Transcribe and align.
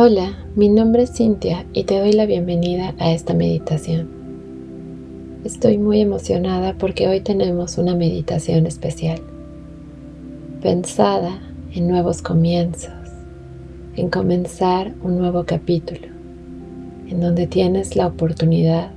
Hola, 0.00 0.38
mi 0.54 0.68
nombre 0.68 1.02
es 1.02 1.16
Cintia 1.16 1.66
y 1.72 1.82
te 1.82 1.98
doy 1.98 2.12
la 2.12 2.24
bienvenida 2.24 2.94
a 3.00 3.10
esta 3.10 3.34
meditación. 3.34 4.08
Estoy 5.44 5.76
muy 5.76 6.00
emocionada 6.00 6.74
porque 6.78 7.08
hoy 7.08 7.20
tenemos 7.20 7.78
una 7.78 7.96
meditación 7.96 8.68
especial, 8.68 9.18
pensada 10.62 11.40
en 11.74 11.88
nuevos 11.88 12.22
comienzos, 12.22 12.92
en 13.96 14.08
comenzar 14.08 14.94
un 15.02 15.18
nuevo 15.18 15.42
capítulo, 15.44 16.06
en 17.08 17.20
donde 17.20 17.48
tienes 17.48 17.96
la 17.96 18.06
oportunidad 18.06 18.92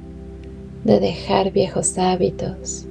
de 0.84 1.00
dejar 1.00 1.52
viejos 1.52 1.98
hábitos 1.98 2.86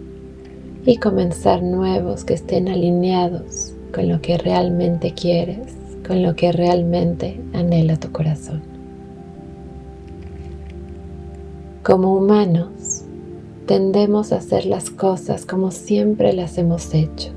y 0.84 0.96
comenzar 0.96 1.62
nuevos 1.62 2.24
que 2.24 2.34
estén 2.34 2.66
alineados 2.66 3.72
con 3.94 4.08
lo 4.08 4.20
que 4.20 4.36
realmente 4.36 5.14
quieres 5.14 5.80
con 6.10 6.24
lo 6.24 6.34
que 6.34 6.50
realmente 6.50 7.40
anhela 7.52 7.96
tu 7.96 8.10
corazón. 8.10 8.62
Como 11.84 12.16
humanos, 12.16 13.04
tendemos 13.66 14.32
a 14.32 14.38
hacer 14.38 14.66
las 14.66 14.90
cosas 14.90 15.46
como 15.46 15.70
siempre 15.70 16.32
las 16.32 16.58
hemos 16.58 16.92
hecho. 16.94 17.28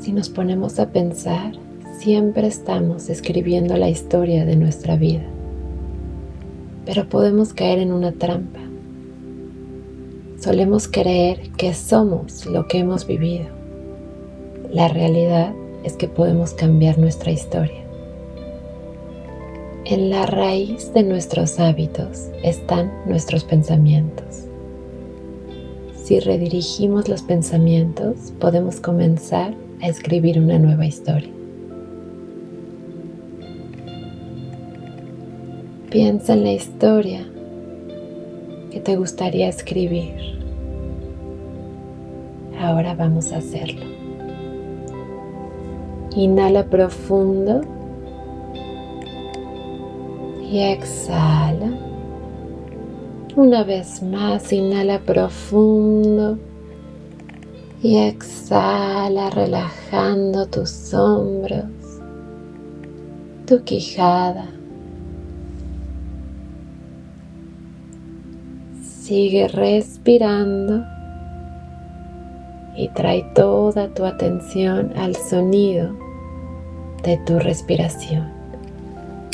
Si 0.00 0.14
nos 0.14 0.30
ponemos 0.30 0.78
a 0.78 0.92
pensar, 0.92 1.52
siempre 1.98 2.46
estamos 2.46 3.10
escribiendo 3.10 3.76
la 3.76 3.90
historia 3.90 4.46
de 4.46 4.56
nuestra 4.56 4.96
vida. 4.96 5.26
Pero 6.86 7.06
podemos 7.06 7.52
caer 7.52 7.80
en 7.80 7.92
una 7.92 8.12
trampa. 8.12 8.60
Solemos 10.40 10.88
creer 10.88 11.50
que 11.58 11.74
somos 11.74 12.46
lo 12.46 12.66
que 12.66 12.78
hemos 12.78 13.06
vivido. 13.06 13.44
La 14.72 14.88
realidad 14.88 15.52
es 15.86 15.96
que 15.96 16.08
podemos 16.08 16.52
cambiar 16.52 16.98
nuestra 16.98 17.30
historia. 17.30 17.84
En 19.84 20.10
la 20.10 20.26
raíz 20.26 20.92
de 20.92 21.04
nuestros 21.04 21.60
hábitos 21.60 22.28
están 22.42 22.90
nuestros 23.06 23.44
pensamientos. 23.44 24.46
Si 25.94 26.18
redirigimos 26.18 27.08
los 27.08 27.22
pensamientos, 27.22 28.32
podemos 28.40 28.80
comenzar 28.80 29.54
a 29.80 29.86
escribir 29.86 30.40
una 30.40 30.58
nueva 30.58 30.86
historia. 30.86 31.30
Piensa 35.90 36.32
en 36.32 36.42
la 36.42 36.52
historia 36.52 37.24
que 38.72 38.80
te 38.80 38.96
gustaría 38.96 39.48
escribir. 39.48 40.14
Ahora 42.58 42.96
vamos 42.96 43.30
a 43.30 43.36
hacerlo. 43.36 43.95
Inhala 46.16 46.64
profundo 46.64 47.60
y 50.50 50.60
exhala. 50.60 51.70
Una 53.36 53.64
vez 53.64 54.02
más, 54.02 54.50
inhala 54.50 54.98
profundo 55.00 56.38
y 57.82 57.98
exhala 57.98 59.28
relajando 59.28 60.46
tus 60.46 60.94
hombros, 60.94 61.66
tu 63.46 63.62
quijada. 63.62 64.46
Sigue 68.82 69.48
respirando 69.48 70.82
y 72.74 72.88
trae 72.88 73.22
toda 73.34 73.92
tu 73.92 74.06
atención 74.06 74.94
al 74.96 75.14
sonido 75.14 76.05
de 77.02 77.16
tu 77.18 77.38
respiración, 77.38 78.28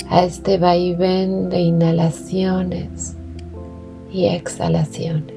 a 0.08 0.24
este 0.24 0.58
vaivén 0.58 1.48
de 1.48 1.60
inhalaciones 1.60 3.16
y 4.12 4.26
exhalaciones. 4.26 5.32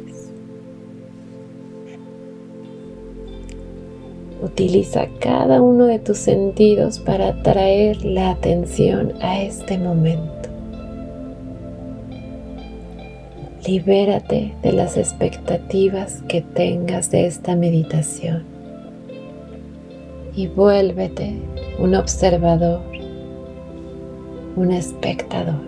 Utiliza 4.42 5.08
cada 5.20 5.62
uno 5.62 5.86
de 5.86 6.00
tus 6.00 6.18
sentidos 6.18 7.00
para 7.00 7.42
traer 7.42 8.04
la 8.06 8.32
atención 8.32 9.14
a 9.22 9.42
este 9.42 9.78
momento. 9.78 10.50
Libérate 13.66 14.54
de 14.62 14.72
las 14.74 14.98
expectativas 14.98 16.22
que 16.28 16.42
tengas 16.42 17.10
de 17.10 17.26
esta 17.26 17.56
meditación 17.56 18.44
y 20.36 20.48
vuélvete 20.48 21.34
un 21.80 21.94
observador, 21.96 22.82
un 24.56 24.72
espectador. 24.72 25.62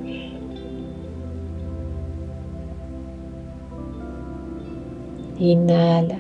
Inhala 5.38 6.18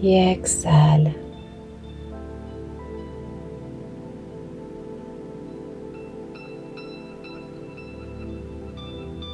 y 0.00 0.16
exhala. 0.16 1.12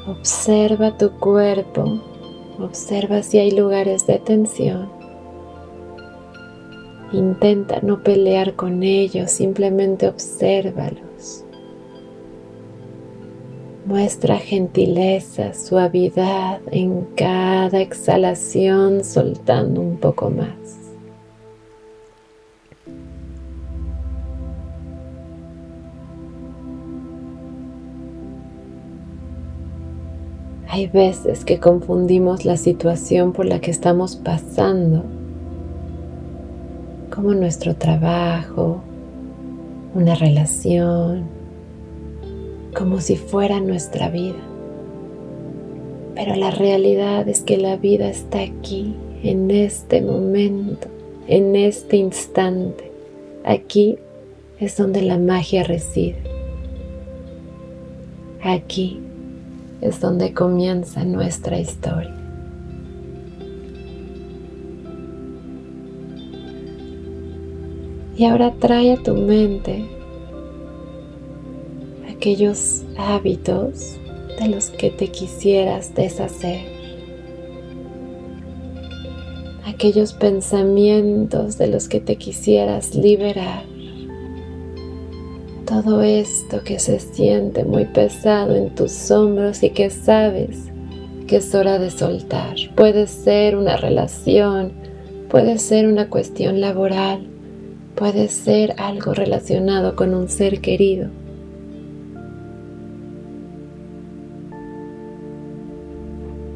Observa 0.08 0.96
tu 0.98 1.10
cuerpo, 1.18 1.84
observa 2.58 3.22
si 3.22 3.38
hay 3.38 3.52
lugares 3.52 4.06
de 4.06 4.18
tensión 4.18 5.01
Intenta 7.12 7.80
no 7.82 8.02
pelear 8.02 8.54
con 8.54 8.82
ellos, 8.82 9.30
simplemente 9.30 10.08
obsérvalos. 10.08 11.44
Muestra 13.84 14.38
gentileza, 14.38 15.52
suavidad 15.52 16.60
en 16.70 17.02
cada 17.14 17.80
exhalación, 17.80 19.04
soltando 19.04 19.82
un 19.82 19.98
poco 19.98 20.30
más. 20.30 20.56
Hay 30.66 30.86
veces 30.86 31.44
que 31.44 31.60
confundimos 31.60 32.46
la 32.46 32.56
situación 32.56 33.34
por 33.34 33.44
la 33.44 33.60
que 33.60 33.70
estamos 33.70 34.16
pasando 34.16 35.04
como 37.14 37.34
nuestro 37.34 37.76
trabajo, 37.76 38.80
una 39.94 40.14
relación, 40.14 41.24
como 42.74 43.00
si 43.00 43.16
fuera 43.16 43.60
nuestra 43.60 44.08
vida. 44.08 44.38
Pero 46.14 46.36
la 46.36 46.50
realidad 46.50 47.28
es 47.28 47.40
que 47.40 47.58
la 47.58 47.76
vida 47.76 48.08
está 48.08 48.40
aquí, 48.40 48.94
en 49.22 49.50
este 49.50 50.00
momento, 50.00 50.88
en 51.26 51.54
este 51.54 51.96
instante. 51.96 52.90
Aquí 53.44 53.98
es 54.58 54.76
donde 54.76 55.02
la 55.02 55.18
magia 55.18 55.64
reside. 55.64 56.22
Aquí 58.42 59.00
es 59.82 60.00
donde 60.00 60.32
comienza 60.32 61.04
nuestra 61.04 61.58
historia. 61.60 62.22
Y 68.16 68.24
ahora 68.24 68.52
trae 68.58 68.92
a 68.92 69.02
tu 69.02 69.14
mente 69.14 69.84
aquellos 72.10 72.82
hábitos 72.96 73.96
de 74.38 74.48
los 74.48 74.70
que 74.70 74.90
te 74.90 75.08
quisieras 75.08 75.94
deshacer, 75.94 76.60
aquellos 79.66 80.12
pensamientos 80.12 81.59
de 81.59 81.68
los 81.68 81.88
que 81.88 82.00
te 82.00 82.16
quisieras 82.16 82.94
liberar, 82.94 83.64
todo 85.66 86.03
esto 86.03 86.62
que 86.62 86.78
se 86.78 87.00
siente 87.00 87.65
muy 87.65 87.86
pesado 87.86 88.54
en 88.54 88.74
tus 88.74 89.10
hombros 89.10 89.62
y 89.62 89.70
que 89.70 89.91
sabes 89.91 90.70
que 91.26 91.36
es 91.36 91.54
hora 91.54 91.78
de 91.78 91.91
soltar. 91.91 92.56
Puede 92.76 93.06
ser 93.06 93.56
una 93.56 93.78
relación, 93.78 94.72
puede 95.30 95.58
ser 95.58 95.86
una 95.88 96.10
cuestión 96.10 96.60
laboral, 96.60 97.31
Puede 97.94 98.28
ser 98.28 98.74
algo 98.78 99.15
relacionado 99.15 99.97
con 99.97 100.15
un 100.15 100.28
ser 100.28 100.60
querido. 100.60 101.09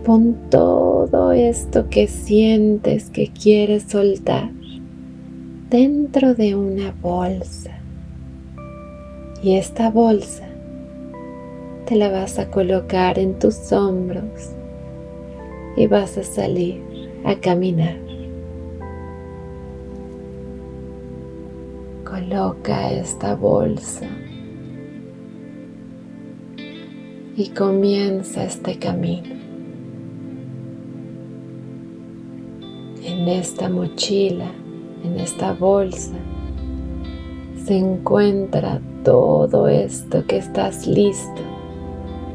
Pon 0.04 0.36
todo 0.50 1.32
esto 1.32 1.88
que 1.90 2.06
sientes 2.06 3.10
que 3.10 3.28
quieres 3.28 3.84
soltar 3.84 4.50
dentro 5.68 6.34
de 6.34 6.54
una 6.54 6.94
bolsa. 7.02 7.72
Y 9.42 9.56
esta 9.56 9.90
bolsa 9.90 10.48
te 11.86 11.96
la 11.96 12.08
vas 12.08 12.38
a 12.38 12.50
colocar 12.50 13.18
en 13.18 13.38
tus 13.38 13.72
hombros 13.72 14.52
y 15.76 15.86
vas 15.86 16.16
a 16.18 16.22
salir 16.22 16.82
a 17.24 17.34
caminar. 17.36 18.05
Coloca 22.16 22.90
esta 22.92 23.34
bolsa 23.34 24.06
y 27.36 27.50
comienza 27.50 28.42
este 28.44 28.78
camino. 28.78 29.34
En 33.04 33.28
esta 33.28 33.68
mochila, 33.68 34.50
en 35.04 35.20
esta 35.20 35.52
bolsa, 35.52 36.14
se 37.62 37.76
encuentra 37.76 38.80
todo 39.04 39.68
esto 39.68 40.24
que 40.26 40.38
estás 40.38 40.86
listo 40.86 41.42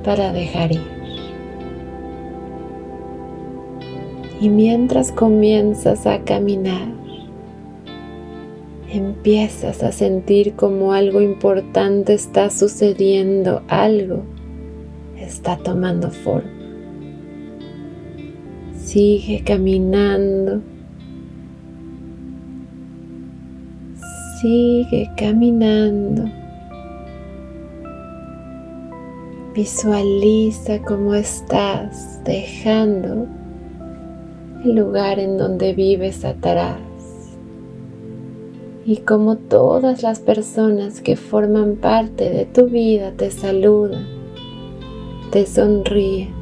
para 0.04 0.31
dejar 0.31 0.74
ir. 0.74 0.92
Y 4.39 4.48
mientras 4.48 5.12
comienzas 5.12 6.06
a 6.06 6.24
caminar, 6.24 7.00
empiezas 8.91 9.83
a 9.83 9.91
sentir 9.91 10.53
como 10.55 10.91
algo 10.91 11.21
importante 11.21 12.13
está 12.13 12.49
sucediendo, 12.49 13.61
algo 13.69 14.23
está 15.17 15.57
tomando 15.57 16.11
forma. 16.11 16.49
Sigue 18.75 19.43
caminando. 19.45 20.61
Sigue 24.41 25.09
caminando. 25.15 26.25
Visualiza 29.55 30.81
cómo 30.81 31.13
estás 31.15 32.21
dejando 32.25 33.27
el 34.65 34.75
lugar 34.75 35.19
en 35.19 35.38
donde 35.38 35.73
vives 35.73 36.25
atrás 36.25 36.77
y 38.86 38.98
cómo 38.98 39.38
todas 39.38 40.01
las 40.01 40.19
personas 40.19 41.01
que 41.01 41.16
forman 41.16 41.75
parte 41.75 42.30
de 42.30 42.45
tu 42.45 42.68
vida 42.68 43.12
te 43.12 43.30
saludan, 43.30 44.06
te 45.31 45.45
sonríen, 45.45 46.33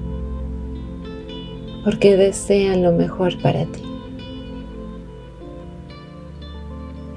porque 1.83 2.15
desean 2.15 2.83
lo 2.83 2.91
mejor 2.91 3.41
para 3.41 3.65
ti. 3.65 3.81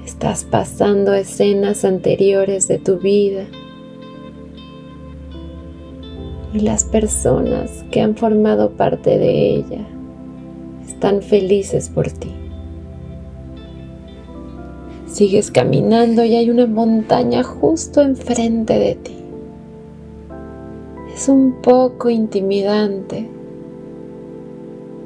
Estás 0.05 0.43
pasando 0.43 1.13
escenas 1.13 1.85
anteriores 1.85 2.67
de 2.67 2.77
tu 2.77 2.97
vida 2.97 3.45
y 6.53 6.59
las 6.59 6.83
personas 6.83 7.83
que 7.91 8.01
han 8.01 8.15
formado 8.15 8.71
parte 8.71 9.17
de 9.17 9.55
ella 9.55 9.87
están 10.85 11.21
felices 11.21 11.89
por 11.89 12.09
ti. 12.11 12.42
Sigues 15.13 15.51
caminando 15.51 16.25
y 16.25 16.33
hay 16.33 16.49
una 16.49 16.65
montaña 16.65 17.43
justo 17.43 18.01
enfrente 18.01 18.79
de 18.79 18.95
ti. 18.95 19.15
Es 21.13 21.29
un 21.29 21.61
poco 21.61 22.09
intimidante, 22.09 23.29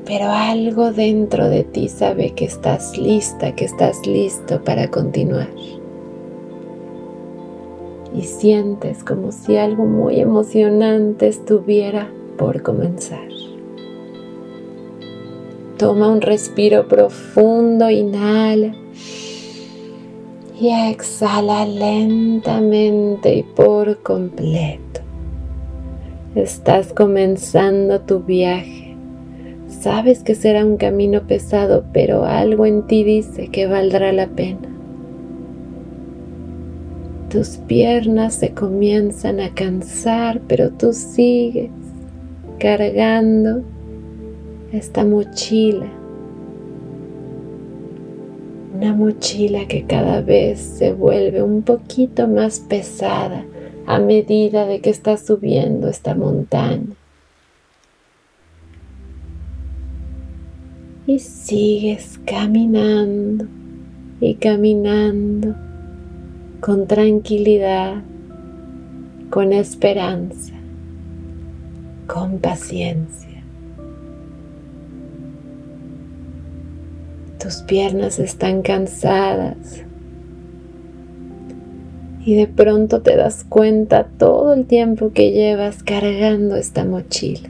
pero 0.05 0.27
algo 0.29 0.93
dentro 0.93 1.49
de 1.49 1.65
ti 1.65 1.89
sabe 1.89 2.31
que 2.31 2.45
estás 2.45 2.97
lista, 2.97 3.53
que 3.53 3.65
estás 3.65 4.07
listo 4.07 4.63
para 4.63 4.89
continuar. 4.89 5.49
Y 8.15 8.21
sientes 8.21 9.03
como 9.03 9.33
si 9.33 9.57
algo 9.57 9.83
muy 9.83 10.21
emocionante 10.21 11.27
estuviera 11.27 12.09
por 12.37 12.61
comenzar. 12.61 13.27
Toma 15.77 16.07
un 16.07 16.21
respiro 16.21 16.87
profundo, 16.87 17.89
inhala 17.89 18.73
y 20.59 20.69
exhala 20.69 21.65
lentamente 21.65 23.35
y 23.35 23.43
por 23.43 24.01
completo. 24.01 25.01
Estás 26.35 26.93
comenzando 26.93 28.01
tu 28.01 28.21
viaje. 28.21 28.95
Sabes 29.67 30.23
que 30.23 30.33
será 30.33 30.65
un 30.65 30.77
camino 30.77 31.27
pesado, 31.27 31.85
pero 31.93 32.25
algo 32.25 32.65
en 32.65 32.87
ti 32.87 33.03
dice 33.03 33.49
que 33.49 33.67
valdrá 33.67 34.11
la 34.13 34.27
pena. 34.27 34.69
Tus 37.29 37.57
piernas 37.57 38.35
se 38.35 38.53
comienzan 38.53 39.39
a 39.39 39.53
cansar, 39.53 40.41
pero 40.47 40.71
tú 40.71 40.93
sigues 40.93 41.69
cargando 42.59 43.63
esta 44.71 45.03
mochila. 45.03 45.96
Una 48.77 48.93
mochila 48.93 49.67
que 49.67 49.85
cada 49.85 50.21
vez 50.21 50.59
se 50.59 50.93
vuelve 50.93 51.41
un 51.41 51.63
poquito 51.63 52.27
más 52.27 52.59
pesada 52.59 53.43
a 53.87 53.97
medida 53.97 54.67
de 54.67 54.81
que 54.81 54.91
estás 54.91 55.25
subiendo 55.25 55.87
esta 55.87 56.13
montaña. 56.13 56.93
Y 61.07 61.17
sigues 61.17 62.19
caminando 62.23 63.47
y 64.21 64.35
caminando 64.35 65.55
con 66.59 66.85
tranquilidad, 66.85 68.03
con 69.31 69.53
esperanza, 69.53 70.53
con 72.05 72.37
paciencia. 72.37 73.36
Tus 77.39 77.57
piernas 77.57 78.19
están 78.19 78.61
cansadas 78.63 79.83
y 82.27 82.35
de 82.35 82.47
pronto 82.47 83.01
te 83.01 83.15
das 83.15 83.45
cuenta 83.45 84.05
todo 84.17 84.53
el 84.53 84.65
tiempo 84.65 85.11
que 85.13 85.31
llevas 85.31 85.81
cargando 85.81 86.55
esta 86.57 86.83
mochila. 86.83 87.49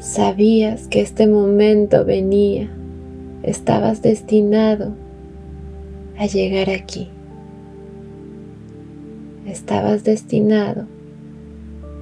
Sabías 0.00 0.88
que 0.88 1.00
este 1.00 1.28
momento 1.28 2.04
venía, 2.04 2.68
estabas 3.44 4.02
destinado 4.02 4.94
a 6.18 6.26
llegar 6.26 6.70
aquí. 6.70 7.08
Estabas 9.46 10.02
destinado 10.02 10.86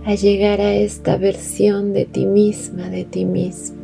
a 0.06 0.14
llegar 0.14 0.62
a 0.62 0.72
esta 0.72 1.18
versión 1.18 1.92
de 1.92 2.06
ti 2.06 2.24
misma, 2.24 2.88
de 2.88 3.04
ti 3.04 3.26
mismo. 3.26 3.79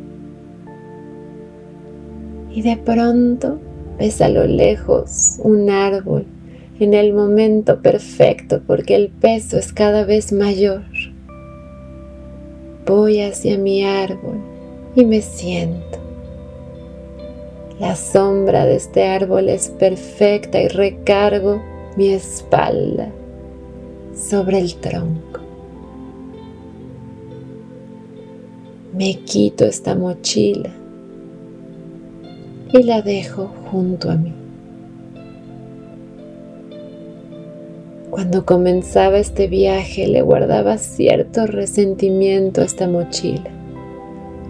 Y 2.57 2.63
de 2.63 2.75
pronto 2.75 3.59
ves 3.99 4.19
a 4.19 4.29
lo 4.29 4.47
lejos 4.47 5.37
un 5.43 5.69
árbol 5.69 6.25
en 6.79 6.95
el 6.95 7.13
momento 7.13 7.83
perfecto 7.83 8.63
porque 8.65 8.95
el 8.95 9.09
peso 9.09 9.59
es 9.59 9.71
cada 9.71 10.05
vez 10.05 10.33
mayor. 10.33 10.81
Voy 12.87 13.21
hacia 13.21 13.59
mi 13.59 13.85
árbol 13.85 14.39
y 14.95 15.05
me 15.05 15.21
siento. 15.21 15.99
La 17.79 17.95
sombra 17.95 18.65
de 18.65 18.77
este 18.77 19.07
árbol 19.07 19.49
es 19.49 19.67
perfecta 19.67 20.59
y 20.59 20.67
recargo 20.67 21.61
mi 21.95 22.09
espalda 22.09 23.11
sobre 24.15 24.57
el 24.57 24.73
tronco. 24.77 25.41
Me 28.95 29.13
quito 29.19 29.63
esta 29.63 29.93
mochila 29.93 30.76
y 32.71 32.83
la 32.83 33.01
dejo 33.01 33.51
junto 33.71 34.11
a 34.11 34.15
mí. 34.15 34.33
Cuando 38.09 38.45
comenzaba 38.45 39.19
este 39.19 39.47
viaje 39.47 40.07
le 40.07 40.21
guardaba 40.21 40.77
cierto 40.77 41.45
resentimiento 41.45 42.61
a 42.61 42.65
esta 42.65 42.87
mochila. 42.87 43.51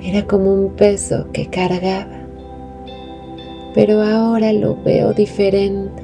Era 0.04 0.26
como 0.26 0.54
un 0.54 0.76
peso 0.76 1.28
que 1.34 1.48
cargaba. 1.48 2.26
Pero 3.74 4.02
ahora 4.02 4.54
lo 4.54 4.82
veo 4.84 5.14
diferente. 5.14 6.02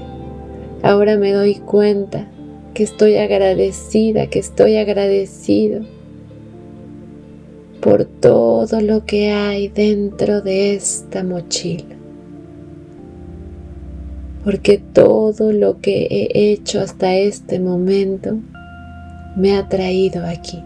Ahora 0.81 1.15
me 1.15 1.31
doy 1.31 1.55
cuenta 1.55 2.27
que 2.73 2.83
estoy 2.83 3.15
agradecida, 3.15 4.27
que 4.27 4.39
estoy 4.39 4.77
agradecido 4.77 5.81
por 7.81 8.05
todo 8.05 8.81
lo 8.81 9.05
que 9.05 9.31
hay 9.31 9.67
dentro 9.67 10.41
de 10.41 10.75
esta 10.75 11.23
mochila 11.23 12.02
porque 14.43 14.77
todo 14.77 15.53
lo 15.53 15.79
que 15.79 16.07
he 16.09 16.51
hecho 16.51 16.81
hasta 16.81 17.15
este 17.15 17.59
momento 17.59 18.37
me 19.35 19.55
ha 19.55 19.69
traído 19.69 20.25
aquí, 20.25 20.61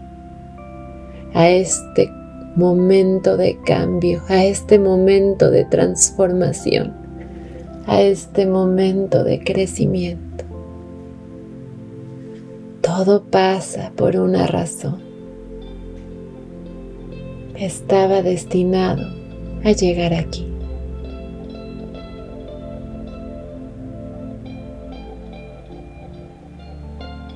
a 1.32 1.48
este 1.48 2.10
momento 2.56 3.36
de 3.36 3.56
cambio, 3.64 4.20
a 4.28 4.44
este 4.44 4.78
momento 4.78 5.50
de 5.50 5.64
transformación, 5.64 6.92
a 7.86 8.02
este 8.02 8.46
momento 8.46 9.22
de 9.22 9.42
crecimiento. 9.44 10.44
Todo 12.80 13.22
pasa 13.22 13.92
por 13.94 14.16
una 14.16 14.46
razón. 14.46 14.98
Estaba 17.54 18.22
destinado 18.22 19.02
a 19.64 19.72
llegar 19.72 20.14
aquí. 20.14 20.57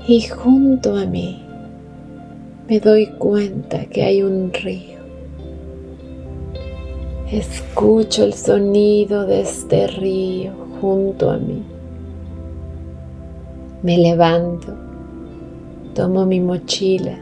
Y 0.08 0.22
junto 0.22 0.96
a 0.96 1.06
mí 1.06 1.40
me 2.68 2.80
doy 2.80 3.06
cuenta 3.06 3.84
que 3.86 4.02
hay 4.02 4.24
un 4.24 4.52
río. 4.52 4.98
Escucho 7.30 8.24
el 8.24 8.34
sonido 8.34 9.26
de 9.26 9.42
este 9.42 9.86
río 9.86 10.54
junto 10.80 11.30
a 11.30 11.36
mí. 11.36 11.62
Me 13.84 13.96
levanto, 13.96 14.74
tomo 15.94 16.26
mi 16.26 16.40
mochila 16.40 17.16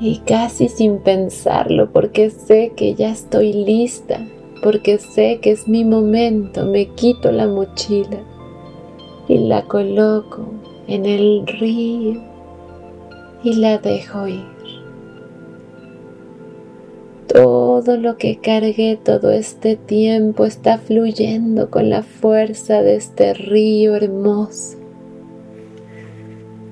y 0.00 0.18
casi 0.18 0.68
sin 0.68 0.98
pensarlo 0.98 1.92
porque 1.92 2.30
sé 2.30 2.72
que 2.74 2.94
ya 2.94 3.12
estoy 3.12 3.52
lista, 3.52 4.26
porque 4.64 4.98
sé 4.98 5.38
que 5.40 5.52
es 5.52 5.68
mi 5.68 5.84
momento, 5.84 6.66
me 6.66 6.86
quito 6.86 7.30
la 7.30 7.46
mochila 7.46 8.33
y 9.34 9.38
la 9.38 9.64
coloco 9.64 10.46
en 10.86 11.06
el 11.06 11.44
río 11.44 12.22
y 13.42 13.54
la 13.54 13.78
dejo 13.78 14.28
ir. 14.28 14.44
Todo 17.26 17.96
lo 17.96 18.16
que 18.16 18.38
cargué 18.38 18.96
todo 18.96 19.32
este 19.32 19.74
tiempo 19.74 20.44
está 20.44 20.78
fluyendo 20.78 21.68
con 21.68 21.90
la 21.90 22.04
fuerza 22.04 22.80
de 22.82 22.94
este 22.94 23.34
río 23.34 23.96
hermoso. 23.96 24.78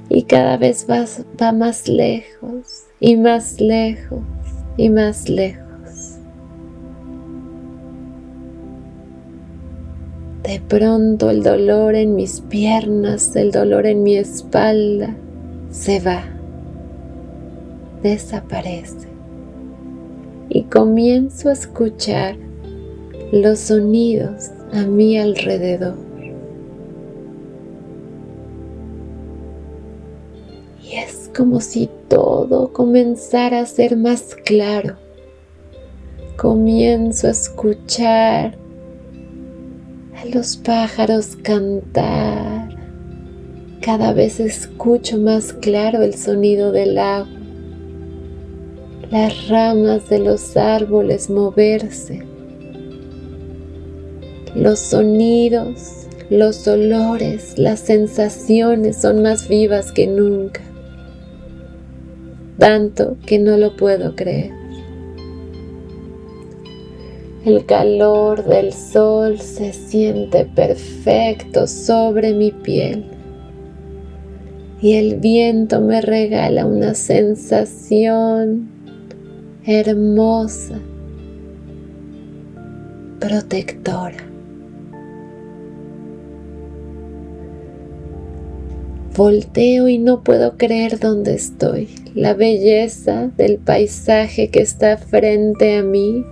Y 0.09 0.23
cada 0.23 0.57
vez 0.57 0.87
va, 0.89 1.05
va 1.43 1.51
más 1.51 1.89
lejos 1.89 2.85
y 3.01 3.17
más 3.17 3.61
lejos 3.61 4.23
y 4.77 4.89
más 4.89 5.29
lejos. 5.29 5.72
De 10.43 10.61
pronto 10.61 11.31
el 11.31 11.45
dolor 11.45 11.95
en 11.95 12.17
mis 12.17 12.41
piernas, 12.41 13.37
el 13.37 13.53
dolor 13.53 13.87
en 13.87 14.03
mi 14.03 14.17
espalda 14.17 15.15
se 15.71 16.01
va, 16.01 16.25
desaparece 18.03 19.07
y 20.49 20.65
comienzo 20.65 21.49
a 21.49 21.53
escuchar 21.53 22.37
los 23.31 23.61
sonidos 23.61 24.51
a 24.73 24.83
mi 24.83 25.17
alrededor. 25.17 25.95
Y 30.83 30.97
es 30.97 31.31
como 31.35 31.61
si 31.61 31.89
todo 32.09 32.73
comenzara 32.73 33.61
a 33.61 33.67
ser 33.67 33.97
más 33.97 34.35
claro. 34.45 34.97
Comienzo 36.37 37.29
a 37.29 37.31
escuchar 37.31 38.62
los 40.25 40.57
pájaros 40.57 41.37
cantar. 41.37 42.77
Cada 43.81 44.13
vez 44.13 44.41
escucho 44.41 45.19
más 45.19 45.53
claro 45.53 46.03
el 46.03 46.15
sonido 46.15 46.73
del 46.73 46.99
agua 46.99 47.43
las 49.13 49.49
ramas 49.49 50.09
de 50.09 50.21
los 50.21 50.57
árboles 50.57 51.29
moverse, 51.29 52.25
los 54.55 54.79
sonidos, 54.79 56.07
los 56.31 56.67
olores, 56.67 57.59
las 57.59 57.81
sensaciones 57.81 59.03
son 59.03 59.21
más 59.21 59.49
vivas 59.49 59.93
que 59.93 60.07
nunca, 60.07 60.63
tanto 62.57 63.19
que 63.27 63.39
no 63.39 63.59
lo 63.59 63.77
puedo 63.77 64.17
creer. 64.17 64.62
El 67.45 67.67
calor 67.67 68.45
del 68.45 68.73
sol 68.73 69.41
se 69.41 69.73
siente 69.73 70.45
perfecto 70.45 71.67
sobre 71.67 72.35
mi 72.35 72.53
piel 72.53 73.05
y 74.81 74.93
el 74.93 75.17
viento 75.17 75.81
me 75.81 76.01
regala 76.01 76.67
una 76.67 76.95
sensación 76.95 78.71
hermosa, 79.67 80.79
protectora. 83.19 84.25
Volteo 89.17 89.89
y 89.89 89.99
no 89.99 90.23
puedo 90.23 90.57
creer 90.57 91.01
dónde 91.01 91.35
estoy. 91.35 91.89
La 92.15 92.35
belleza 92.35 93.33
del 93.37 93.59
paisaje 93.59 94.49
que 94.49 94.61
está 94.61 94.97
frente 94.97 95.77
a 95.77 95.83
mí 95.83 96.25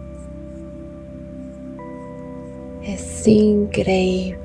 es 3.20 3.28
increíble. 3.28 4.38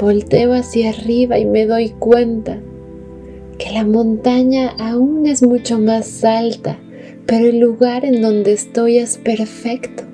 Volteo 0.00 0.54
hacia 0.54 0.90
arriba 0.90 1.38
y 1.38 1.44
me 1.44 1.66
doy 1.66 1.90
cuenta 1.90 2.60
que 3.58 3.70
la 3.72 3.84
montaña 3.84 4.70
aún 4.78 5.26
es 5.26 5.42
mucho 5.42 5.78
más 5.78 6.24
alta, 6.24 6.78
pero 7.26 7.46
el 7.46 7.60
lugar 7.60 8.04
en 8.04 8.22
donde 8.22 8.52
estoy 8.52 8.98
es 8.98 9.18
perfecto. 9.18 10.04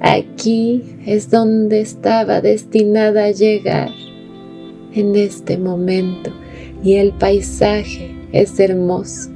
Aquí 0.00 0.82
es 1.06 1.30
donde 1.30 1.80
estaba 1.80 2.40
destinada 2.40 3.24
a 3.24 3.30
llegar 3.30 3.88
en 4.92 5.16
este 5.16 5.56
momento 5.56 6.30
y 6.82 6.94
el 6.94 7.12
paisaje 7.12 8.14
es 8.32 8.60
hermoso, 8.60 9.30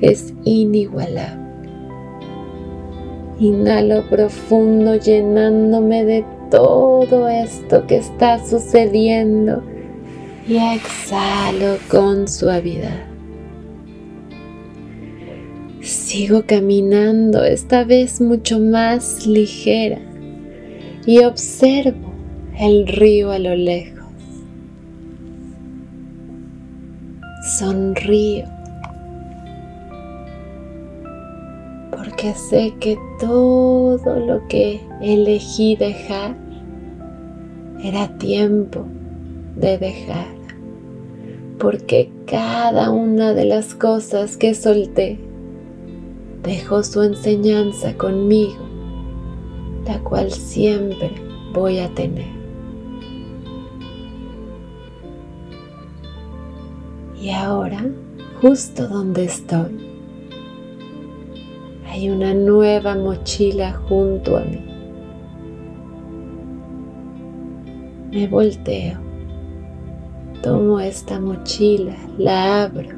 es 0.00 0.34
inigualable. 0.44 1.39
Inhalo 3.40 4.06
profundo 4.10 4.96
llenándome 4.96 6.04
de 6.04 6.26
todo 6.50 7.26
esto 7.26 7.86
que 7.86 7.96
está 7.96 8.38
sucediendo 8.44 9.62
y 10.46 10.58
exhalo 10.58 11.78
con 11.90 12.28
suavidad. 12.28 13.06
Sigo 15.80 16.44
caminando, 16.44 17.42
esta 17.42 17.84
vez 17.84 18.20
mucho 18.20 18.58
más 18.60 19.26
ligera, 19.26 20.00
y 21.06 21.24
observo 21.24 22.12
el 22.58 22.86
río 22.86 23.30
a 23.30 23.38
lo 23.38 23.56
lejos. 23.56 24.04
Sonrío 27.58 28.59
porque 32.02 32.32
sé 32.32 32.74
que 32.80 32.98
todo 33.18 34.18
lo 34.20 34.48
que 34.48 34.80
elegí 35.02 35.76
dejar 35.76 36.34
era 37.82 38.16
tiempo 38.16 38.86
de 39.56 39.76
dejar 39.76 40.26
porque 41.58 42.10
cada 42.26 42.90
una 42.90 43.34
de 43.34 43.44
las 43.44 43.74
cosas 43.74 44.38
que 44.38 44.54
solté 44.54 45.18
dejó 46.42 46.82
su 46.82 47.02
enseñanza 47.02 47.94
conmigo, 47.98 48.64
la 49.84 50.00
cual 50.00 50.30
siempre 50.30 51.10
voy 51.52 51.80
a 51.80 51.90
tener. 51.90 52.40
Y 57.20 57.28
ahora, 57.28 57.84
justo 58.40 58.88
donde 58.88 59.26
estoy, 59.26 59.89
hay 62.00 62.08
una 62.08 62.32
nueva 62.32 62.94
mochila 62.94 63.74
junto 63.86 64.38
a 64.38 64.40
mí. 64.40 64.64
Me 68.10 68.26
volteo 68.26 68.98
Tomo 70.42 70.80
esta 70.80 71.20
mochila, 71.20 71.94
la 72.16 72.62
abro 72.62 72.88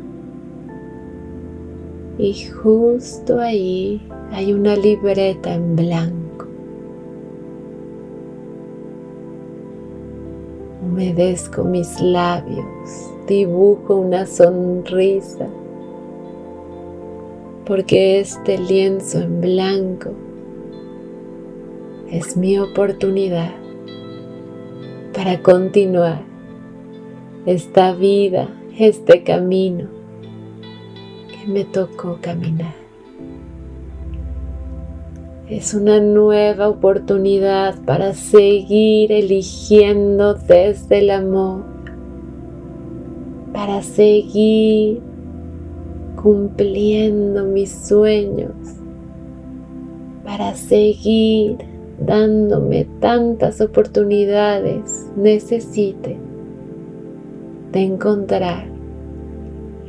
y 2.16 2.44
justo 2.44 3.40
ahí 3.40 4.06
hay 4.30 4.52
una 4.52 4.76
libreta 4.76 5.52
en 5.52 5.75
blanco. 5.75 6.47
Humedezco 10.85 11.64
mis 11.64 12.00
labios, 12.00 12.64
dibujo 13.26 13.97
una 13.97 14.26
sonrisa, 14.26 15.49
porque 17.64 18.21
este 18.21 18.59
lienzo 18.59 19.21
en 19.21 19.40
blanco 19.40 20.11
es 22.11 22.37
mi 22.37 22.59
oportunidad 22.59 23.52
para 25.14 25.40
continuar 25.42 26.23
esta 27.47 27.92
vida, 27.95 28.49
este 28.78 29.23
camino 29.23 29.88
que 31.31 31.50
me 31.50 31.64
tocó 31.64 32.19
caminar. 32.21 32.75
Es 35.49 35.75
una 35.75 36.00
nueva 36.00 36.69
oportunidad 36.69 37.83
para 37.85 38.14
seguir 38.14 39.12
eligiendo 39.12 40.35
desde 40.35 40.99
el 41.00 41.11
amor, 41.11 41.64
para 43.52 43.83
seguir 43.83 45.02
cumpliendo 46.23 47.45
mis 47.45 47.71
sueños, 47.73 48.55
para 50.25 50.55
seguir 50.55 51.59
dándome 51.99 52.87
tantas 53.00 53.61
oportunidades 53.61 55.11
necesite 55.17 56.17
de 57.73 57.81
encontrar 57.81 58.67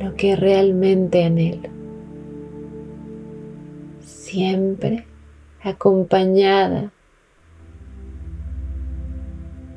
lo 0.00 0.14
que 0.14 0.34
realmente 0.34 1.22
anhelo. 1.22 1.68
Siempre 4.00 5.04
acompañada 5.62 6.90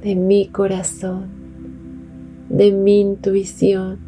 de 0.01 0.15
mi 0.15 0.47
corazón, 0.47 1.27
de 2.49 2.71
mi 2.71 3.01
intuición 3.01 4.06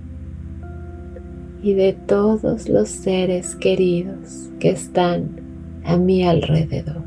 y 1.61 1.73
de 1.73 1.93
todos 1.93 2.69
los 2.69 2.89
seres 2.89 3.55
queridos 3.55 4.49
que 4.59 4.69
están 4.69 5.41
a 5.83 5.97
mi 5.97 6.23
alrededor. 6.23 7.03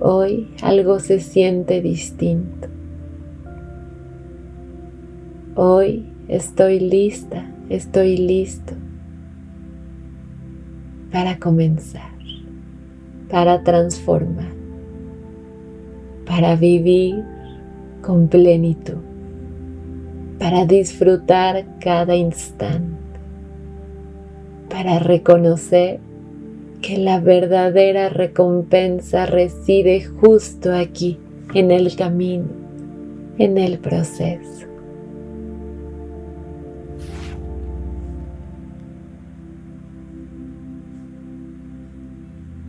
Hoy 0.00 0.48
algo 0.62 1.00
se 1.00 1.18
siente 1.18 1.82
distinto. 1.82 2.68
Hoy 5.56 6.06
estoy 6.28 6.78
lista, 6.78 7.50
estoy 7.68 8.16
listo 8.16 8.74
para 11.10 11.38
comenzar, 11.38 12.12
para 13.28 13.64
transformar, 13.64 14.52
para 16.26 16.54
vivir 16.54 17.24
con 18.02 18.28
plenitud, 18.28 18.98
para 20.38 20.64
disfrutar 20.64 21.64
cada 21.80 22.14
instante, 22.14 22.96
para 24.70 24.98
reconocer 24.98 26.00
que 26.80 26.96
la 26.96 27.20
verdadera 27.20 28.08
recompensa 28.08 29.26
reside 29.26 30.04
justo 30.04 30.72
aquí, 30.72 31.18
en 31.54 31.70
el 31.70 31.96
camino, 31.96 32.46
en 33.38 33.58
el 33.58 33.78
proceso. 33.78 34.66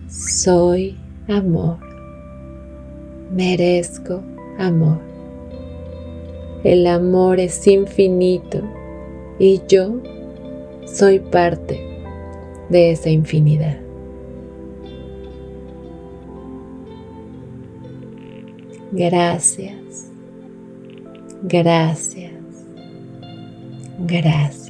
Soy 0.07 0.97
amor, 1.27 1.77
merezco 3.31 4.23
amor. 4.57 5.08
El 6.63 6.87
amor 6.87 7.39
es 7.39 7.65
infinito 7.67 8.61
y 9.39 9.61
yo 9.67 10.01
soy 10.85 11.19
parte 11.19 11.79
de 12.69 12.91
esa 12.91 13.09
infinidad. 13.09 13.77
Gracias, 18.91 20.09
gracias, 21.43 22.31
gracias. 23.99 24.68